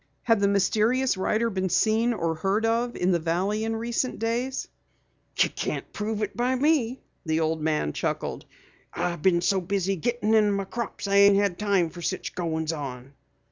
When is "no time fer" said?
11.61-12.01